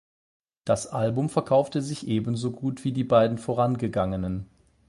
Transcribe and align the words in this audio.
Das 0.65 0.87
Album 0.87 1.29
verkaufte 1.29 1.79
sich 1.83 2.07
ebenso 2.07 2.49
gut 2.49 2.83
wie 2.83 2.91
die 2.91 3.03
beiden 3.03 3.37
vorangegangenen. 3.37 4.49